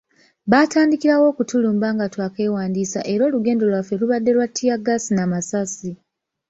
Baatandikirawo 0.51 1.25
okutulumba 1.31 1.87
nga 1.95 2.05
twakeewandiisa 2.13 2.99
era 3.13 3.21
olugendo 3.29 3.63
lwaffe 3.69 3.93
lubadde 3.99 4.31
lwa 4.35 4.47
ttiyaggaasi 4.49 5.09
n'amasasi. 5.13 5.91